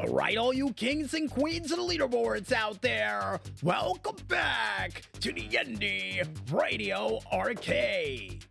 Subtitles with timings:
[0.00, 5.32] All right, all you kings and queens of the leaderboards out there, welcome back to
[5.32, 8.44] the Indy Radio Arcade.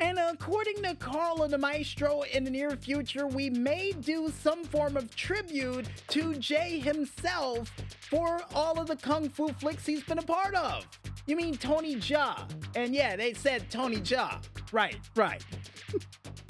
[0.00, 4.98] And according to Carl the Maestro, in the near future, we may do some form
[4.98, 7.72] of tribute to Jay himself
[8.10, 10.86] for all of the kung fu flicks he's been a part of.
[11.26, 12.46] You mean Tony Jaa?
[12.74, 14.42] And yeah, they said Tony Jaa.
[14.72, 15.42] Right, right.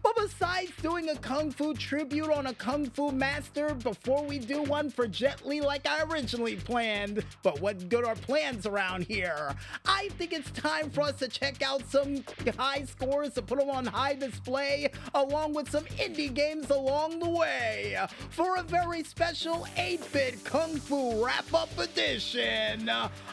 [0.00, 4.62] But besides doing a Kung Fu tribute on a Kung Fu master before we do
[4.62, 9.54] one for Jet Li like I originally planned, but what good are plans around here?
[9.84, 12.24] I think it's time for us to check out some
[12.58, 17.28] high scores to put them on high display, along with some indie games along the
[17.28, 17.98] way,
[18.30, 22.88] for a very special 8 bit Kung Fu wrap up edition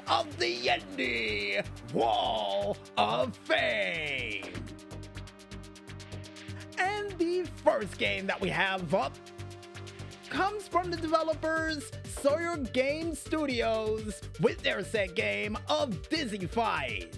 [0.07, 1.59] of the Indy
[1.93, 4.43] Wall of Fame.
[6.79, 9.13] And the first game that we have up
[10.29, 17.17] comes from the developers Sawyer Game Studios with their set game of Dizzy Fight.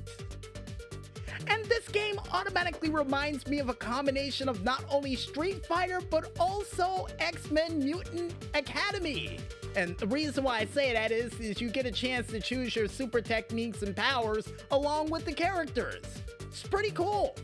[1.48, 6.32] And this game automatically reminds me of a combination of not only Street Fighter but
[6.40, 9.40] also X-Men Mutant Academy.
[9.76, 12.76] And the reason why I say that is, is you get a chance to choose
[12.76, 16.04] your super techniques and powers along with the characters.
[16.42, 17.36] It's pretty cool.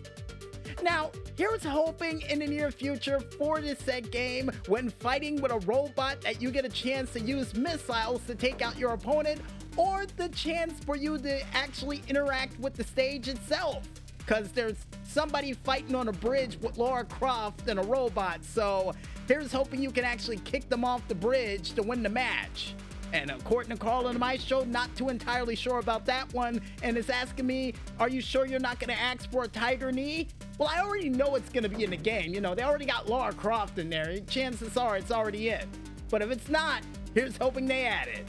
[0.84, 5.60] Now, here's hoping in the near future for this set game, when fighting with a
[5.60, 9.42] robot, that you get a chance to use missiles to take out your opponent,
[9.76, 13.88] or the chance for you to actually interact with the stage itself.
[14.20, 18.94] Because there's somebody fighting on a bridge with Lara Croft and a robot, so
[19.28, 22.76] here's hoping you can actually kick them off the bridge to win the match.
[23.14, 26.98] And according to Carl and my show, not too entirely sure about that one, and
[26.98, 30.28] is asking me, Are you sure you're not gonna ask for a tiger knee?
[30.58, 32.34] Well, I already know it's gonna be in the game.
[32.34, 34.20] You know, they already got Lara Croft in there.
[34.28, 35.68] Chances are it's already in.
[36.10, 36.82] But if it's not,
[37.14, 38.26] here's hoping they add it.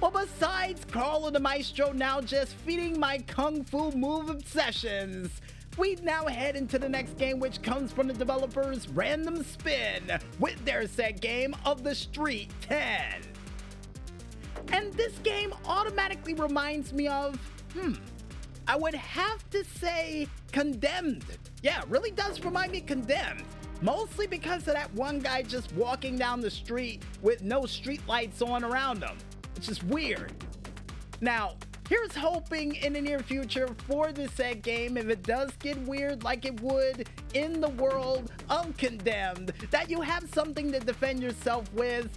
[0.00, 5.40] But besides Carl and the Maestro now just feeding my kung fu move obsessions,
[5.76, 10.64] we now head into the next game, which comes from the developers Random Spin with
[10.64, 13.22] their set game of The Street 10.
[14.72, 17.36] And this game automatically reminds me of,
[17.74, 17.94] hmm,
[18.66, 21.24] I would have to say Condemned.
[21.62, 23.44] Yeah, really does remind me Condemned.
[23.82, 28.40] Mostly because of that one guy just walking down the street with no street lights
[28.40, 29.18] on around him.
[29.54, 30.32] It's just weird.
[31.20, 31.56] Now,
[31.88, 36.24] Here's hoping in the near future for this set game, if it does get weird
[36.24, 41.72] like it would in the world of Condemned, that you have something to defend yourself
[41.72, 42.08] with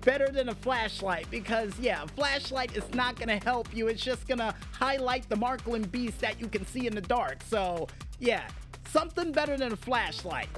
[0.00, 1.30] better than a flashlight.
[1.30, 3.86] Because yeah flashlight is not gonna help you.
[3.88, 7.42] It's just gonna highlight the Marklin beast that you can see in the dark.
[7.48, 7.86] So
[8.18, 8.48] yeah
[8.88, 10.48] something better than a flashlight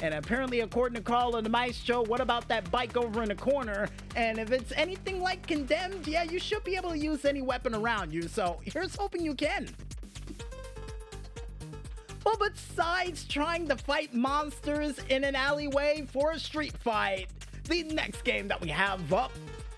[0.00, 3.34] and apparently, according to Carl and the Maestro, what about that bike over in the
[3.34, 3.88] corner?
[4.14, 7.74] And if it's anything like condemned, yeah, you should be able to use any weapon
[7.74, 8.28] around you.
[8.28, 9.68] So here's hoping you can.
[12.24, 17.28] Well, besides trying to fight monsters in an alleyway for a street fight,
[17.64, 19.32] the next game that we have up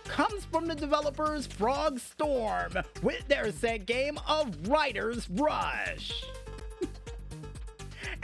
[0.04, 2.72] comes from the developers Frog Storm
[3.02, 6.24] with their set game of Riders Rush.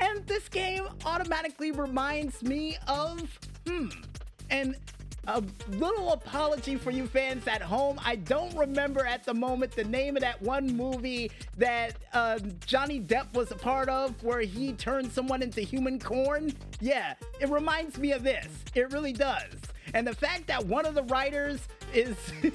[0.07, 3.21] And this game automatically reminds me of,
[3.67, 3.89] hmm,
[4.51, 4.77] and
[5.27, 7.99] a little apology for you fans at home.
[8.05, 13.01] I don't remember at the moment the name of that one movie that uh, Johnny
[13.01, 16.53] Depp was a part of where he turned someone into human corn.
[16.81, 18.47] Yeah, it reminds me of this.
[18.77, 19.51] It really does.
[19.95, 22.17] And the fact that one of the writers is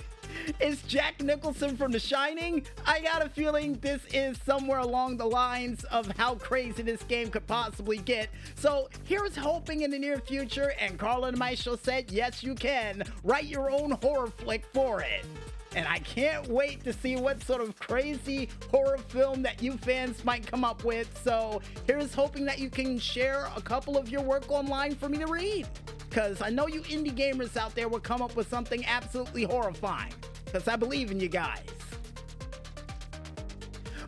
[0.60, 2.66] is Jack Nicholson from The Shining.
[2.86, 7.30] I got a feeling this is somewhere along the lines of how crazy this game
[7.30, 8.30] could possibly get.
[8.56, 13.04] So here's hoping in the near future, and Carlin Maestro said, yes, you can.
[13.24, 15.26] Write your own horror flick for it.
[15.74, 20.26] And I can't wait to see what sort of crazy horror film that you fans
[20.26, 21.10] might come up with.
[21.24, 25.18] So here's hoping that you can share a couple of your work online for me
[25.20, 25.68] to read.
[26.10, 30.12] Because I know you indie gamers out there will come up with something absolutely horrifying.
[30.52, 31.64] Because I believe in you guys.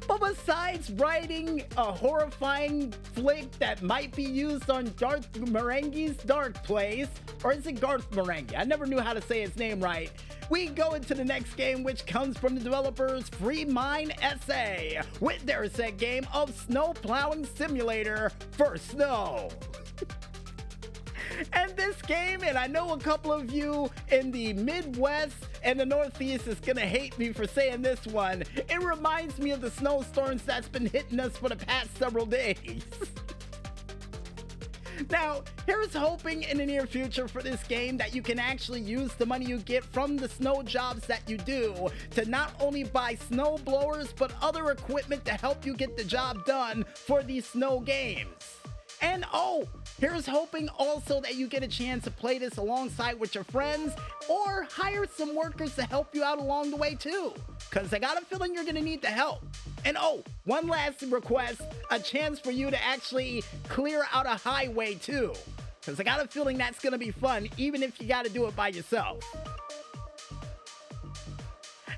[0.07, 7.07] But besides writing a horrifying flick that might be used on Darth Marenghi's Dark Place,
[7.43, 8.57] or is it Garth Marenghi?
[8.57, 10.11] I never knew how to say his name right.
[10.49, 14.13] We go into the next game, which comes from the developers Free Mind
[14.45, 19.49] SA, with their set game of Snow Plowing Simulator for Snow.
[21.53, 25.85] and this game, and I know a couple of you in the Midwest and the
[25.85, 28.43] Northeast is gonna hate me for saying this one.
[28.55, 32.83] It reminds me of the snowstorms that's been hitting us for the past several days.
[35.09, 39.13] Now, here's hoping in the near future for this game that you can actually use
[39.15, 43.15] the money you get from the snow jobs that you do to not only buy
[43.15, 47.79] snow blowers but other equipment to help you get the job done for these snow
[47.79, 48.62] games.
[49.03, 49.67] And oh,
[49.99, 53.93] here's hoping also that you get a chance to play this alongside with your friends
[54.29, 57.33] or hire some workers to help you out along the way too.
[57.69, 59.43] Cause I got a feeling you're gonna need the help.
[59.83, 61.61] And oh, one last request
[61.91, 65.33] a chance for you to actually clear out a highway too.
[65.85, 68.55] Cause I got a feeling that's gonna be fun, even if you gotta do it
[68.55, 69.19] by yourself.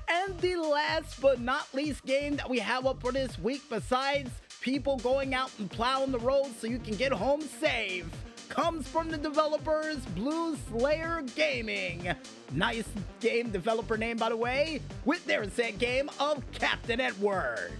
[0.08, 4.30] And the last but not least game that we have up for this week, besides
[4.66, 8.04] people going out and plowing the roads so you can get home safe
[8.48, 12.12] comes from the developers Blue Slayer Gaming.
[12.50, 12.88] Nice
[13.20, 17.70] game developer name, by the way, with their set game of Captain Edward.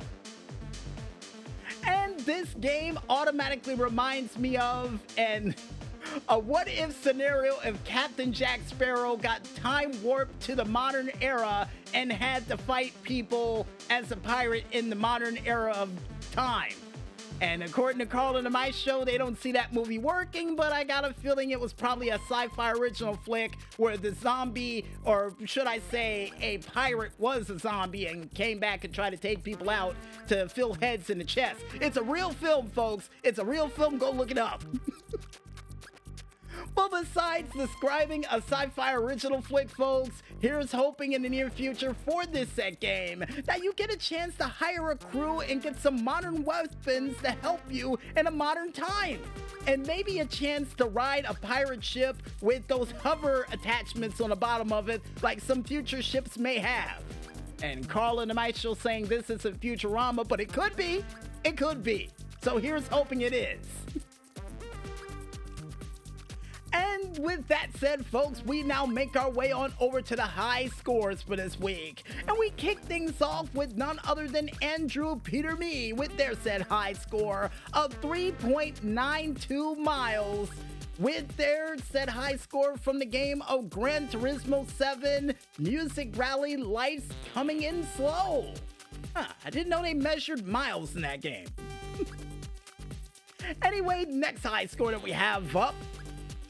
[1.85, 5.57] And this game automatically reminds me of an
[6.29, 11.69] a what if scenario if Captain Jack Sparrow got time warped to the modern era
[11.95, 15.91] and had to fight people as a pirate in the modern era of
[16.33, 16.73] time.
[17.41, 20.85] And according to Carl and my show, they don't see that movie working, but I
[20.85, 25.35] got a feeling it was probably a sci fi original flick where the zombie, or
[25.45, 29.43] should I say, a pirate was a zombie and came back and tried to take
[29.43, 29.97] people out
[30.29, 31.61] to fill heads in the chest.
[31.79, 33.11] It's a real film, folks.
[33.23, 33.99] It's a real film.
[33.99, 34.63] Go look it up.
[36.77, 41.97] But besides describing a sci fi original flick, folks, here's hoping in the near future
[42.05, 45.81] for this set game that you get a chance to hire a crew and get
[45.81, 49.21] some modern weapons to help you in a modern time.
[49.67, 54.37] And maybe a chance to ride a pirate ship with those hover attachments on the
[54.37, 57.03] bottom of it, like some future ships may have.
[57.63, 61.03] And Carl and the saying this isn't Futurama, but it could be.
[61.43, 62.11] It could be.
[62.43, 63.86] So here's hoping it is.
[67.19, 71.23] With that said, folks, we now make our way on over to the high scores
[71.23, 72.05] for this week.
[72.29, 76.63] And we kick things off with none other than Andrew Peter Me with their said
[76.63, 80.51] high score of 3.92 miles
[80.99, 87.07] with their said high score from the game of Gran Turismo 7 Music Rally Lights
[87.35, 88.53] coming in slow.
[89.15, 91.47] Huh, I didn't know they measured miles in that game.
[93.63, 95.75] anyway, next high score that we have up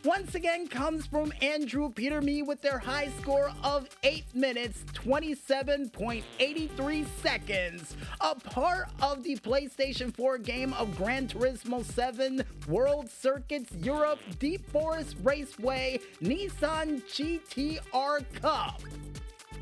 [0.06, 7.06] once again comes from Andrew Peter Me with their high score of 8 minutes 27.83
[7.20, 14.20] seconds, a part of the PlayStation 4 game of Gran Turismo 7 World Circuits Europe
[14.38, 18.80] Deep Forest Raceway Nissan GTR Cup.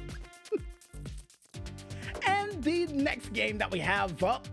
[2.26, 4.46] and the next game that we have up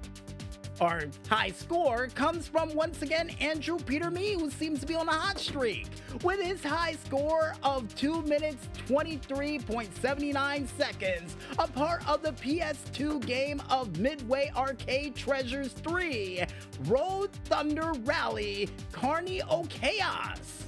[0.82, 5.08] our high score comes from once again Andrew Peter Me, who seems to be on
[5.08, 5.88] a hot streak
[6.24, 13.62] with his high score of 2 minutes 23.79 seconds, a part of the PS2 game
[13.70, 16.44] of Midway Arcade Treasures 3,
[16.86, 20.66] Road Thunder Rally, Carney O Chaos.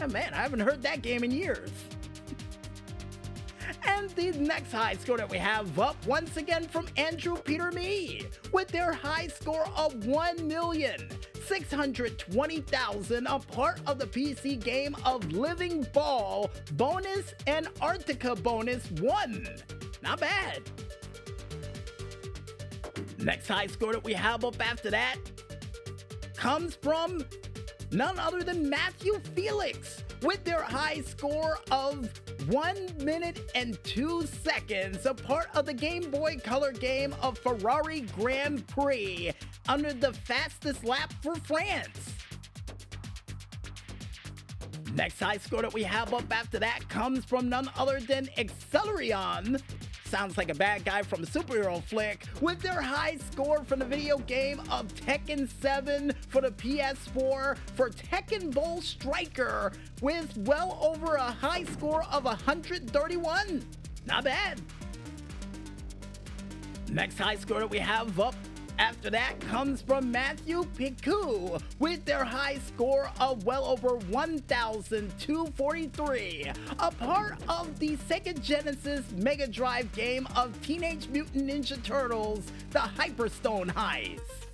[0.00, 1.70] Oh, man, I haven't heard that game in years.
[3.86, 8.26] And the next high score that we have up once again from Andrew Peter Me
[8.52, 11.08] with their high score of 1 million.
[11.46, 19.46] 620,000, a part of the PC game of Living Ball bonus and Antarctica bonus 1.
[20.02, 20.62] Not bad.
[23.18, 25.16] Next high score that we have up after that
[26.36, 27.24] comes from
[27.90, 32.10] none other than Matthew Felix with their high score of
[32.48, 38.02] 1 minute and 2 seconds, a part of the Game Boy Color game of Ferrari
[38.02, 39.32] Grand Prix
[39.68, 42.14] under the fastest lap for France.
[44.94, 49.60] Next high score that we have up after that comes from none other than Accelerion
[50.06, 53.84] Sounds like a bad guy from a superhero flick with their high score from the
[53.84, 61.16] video game of Tekken 7 for the PS4 for Tekken Bowl Striker with well over
[61.16, 63.64] a high score of 131.
[64.06, 64.62] Not bad.
[66.88, 68.36] Next high score that we have up
[68.78, 76.90] after that comes from Matthew Piku with their high score of well over 1,243, a
[76.90, 83.72] part of the Sega Genesis Mega Drive game of Teenage Mutant Ninja Turtles, the Hyperstone
[83.72, 84.45] Heist.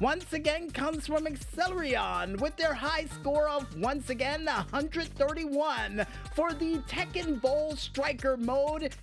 [0.01, 6.77] once again comes from Accelerion with their high score of once again 131 for the
[6.79, 8.93] Tekken Bowl Striker mode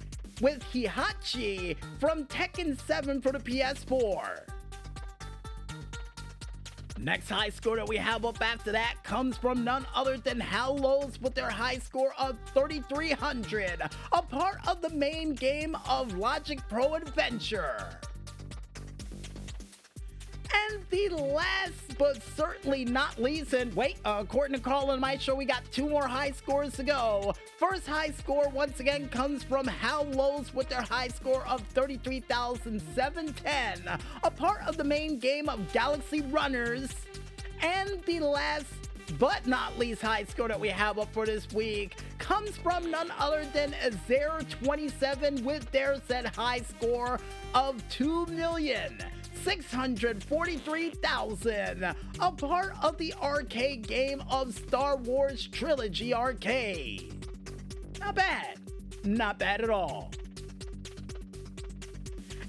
[0.42, 4.40] with Heihachi from Tekken 7 for the PS4.
[6.98, 11.20] Next high score that we have up after that comes from none other than Hallows
[11.20, 13.82] with their high score of 3300,
[14.12, 17.98] a part of the main game of Logic Pro Adventure.
[20.54, 25.16] And the last but certainly not least, and wait, uh, according to Carl and my
[25.16, 27.32] show, we got two more high scores to go.
[27.58, 33.98] First high score, once again, comes from How Lows with their high score of 33,710,
[34.22, 36.90] a part of the main game of Galaxy Runners.
[37.62, 38.66] And the last
[39.18, 43.12] but not least high score that we have up for this week comes from none
[43.18, 47.20] other than Azer27 with their said high score
[47.54, 48.98] of 2 million.
[49.44, 57.26] 643,000, a part of the arcade game of Star Wars Trilogy Arcade.
[57.98, 58.58] Not bad.
[59.04, 60.12] Not bad at all.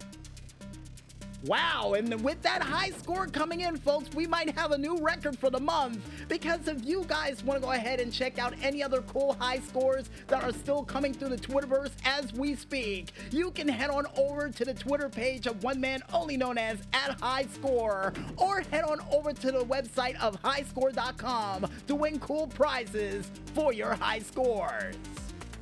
[1.44, 5.36] Wow, and with that high score coming in, folks, we might have a new record
[5.36, 5.98] for the month.
[6.28, 9.58] Because if you guys want to go ahead and check out any other cool high
[9.58, 14.06] scores that are still coming through the Twitterverse as we speak, you can head on
[14.16, 18.60] over to the Twitter page of one man only known as at High Score, or
[18.70, 24.20] head on over to the website of highscore.com to win cool prizes for your high
[24.20, 24.94] scores.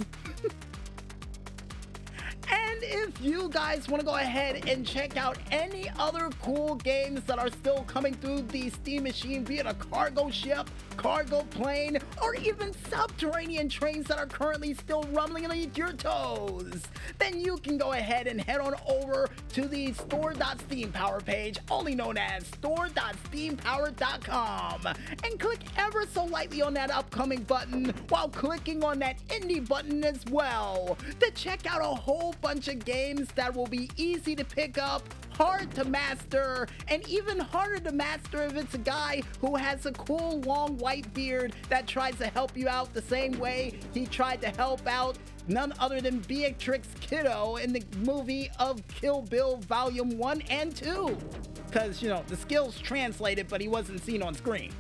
[2.75, 7.23] And if you guys want to go ahead and check out any other cool games
[7.25, 11.99] that are still coming through the Steam machine, be it a cargo ship, cargo plane,
[12.21, 16.83] or even subterranean trains that are currently still rumbling underneath your toes,
[17.21, 22.19] then you can go ahead and head on over to the store.steampower page, only known
[22.19, 24.87] as store.steampower.com,
[25.23, 30.05] and click ever so lightly on that upcoming button while clicking on that indie button
[30.05, 34.45] as well to check out a whole bunch of games that will be easy to
[34.45, 39.55] pick up, hard to master, and even harder to master if it's a guy who
[39.55, 43.79] has a cool long white beard that tries to help you out the same way
[43.93, 45.17] he tried to help out
[45.49, 51.17] none other than Beatrix Kiddo in the movie of Kill Bill Volume 1 and 2.
[51.67, 54.73] Because, you know, the skills translated, but he wasn't seen on screen.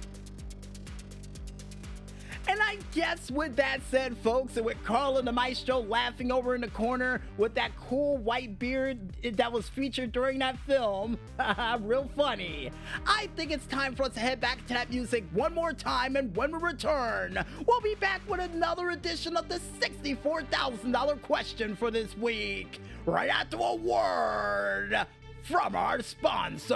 [2.75, 6.61] I guess with that said, folks, and with Carl and the Maestro laughing over in
[6.61, 8.99] the corner with that cool white beard
[9.37, 11.17] that was featured during that film,
[11.83, 12.73] real funny.
[13.07, 16.17] I think it's time for us to head back to that music one more time,
[16.17, 21.93] and when we return, we'll be back with another edition of the $64,000 question for
[21.93, 25.07] this week, right after a word
[25.45, 26.75] from our sponsors.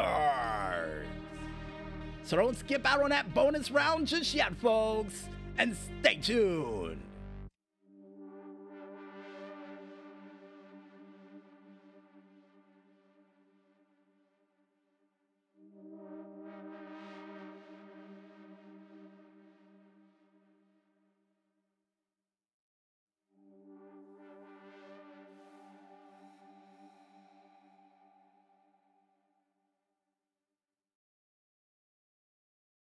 [2.22, 5.24] So don't skip out on that bonus round just yet, folks,
[5.58, 7.02] and stay tuned.